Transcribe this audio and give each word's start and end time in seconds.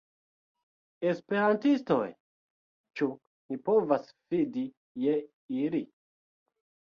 Esperantistoj? 1.09 2.07
Ĉu 3.01 3.09
ni 3.51 3.59
povas 3.69 4.09
fidi 4.33 4.65
je 5.05 5.21
ili? 5.61 5.85